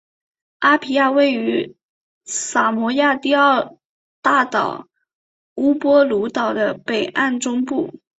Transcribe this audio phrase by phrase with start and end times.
[0.59, 1.75] 阿皮亚位于
[2.25, 3.75] 萨摩亚第二
[4.23, 4.87] 大岛
[5.53, 8.01] 乌波卢岛的北岸中部。